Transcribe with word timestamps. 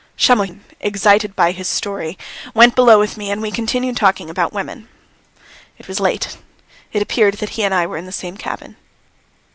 Shamohin, 0.17 0.61
excited 0.79 1.35
by 1.35 1.51
his 1.51 1.67
story, 1.67 2.17
went 2.55 2.73
below 2.75 2.97
with 2.97 3.17
me 3.17 3.29
and 3.29 3.39
we 3.39 3.51
continued 3.51 3.97
talking 3.97 4.31
about 4.31 4.51
women. 4.51 4.89
It 5.77 5.87
was 5.87 5.99
late. 5.99 6.37
It 6.91 7.03
appeared 7.03 7.35
that 7.35 7.49
he 7.49 7.63
and 7.63 7.71
I 7.71 7.85
were 7.85 7.97
in 7.97 8.07
the 8.07 8.11
same 8.11 8.35
cabin. 8.35 8.77